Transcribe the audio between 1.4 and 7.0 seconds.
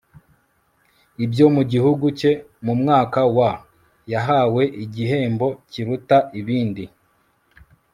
mu gihugu ke. mu mwaka wa yahawe igihembo kiruta ibindi